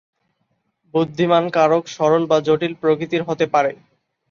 [0.93, 3.71] বুদ্ধিমান কারক সরল বা জটিল প্রকৃতির হতে পারে।